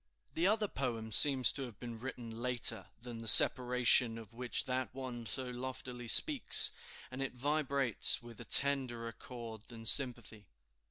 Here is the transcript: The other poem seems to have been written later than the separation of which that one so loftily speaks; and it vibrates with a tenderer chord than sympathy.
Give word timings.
The 0.33 0.47
other 0.47 0.67
poem 0.67 1.11
seems 1.11 1.51
to 1.51 1.61
have 1.61 1.79
been 1.79 1.99
written 1.99 2.31
later 2.41 2.87
than 3.03 3.19
the 3.19 3.27
separation 3.27 4.17
of 4.17 4.33
which 4.33 4.65
that 4.65 4.91
one 4.95 5.27
so 5.27 5.47
loftily 5.51 6.07
speaks; 6.07 6.71
and 7.11 7.21
it 7.21 7.35
vibrates 7.35 8.19
with 8.19 8.41
a 8.41 8.45
tenderer 8.45 9.11
chord 9.11 9.61
than 9.67 9.85
sympathy. 9.85 10.47